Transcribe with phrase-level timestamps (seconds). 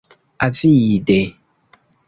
[0.45, 1.19] Avide.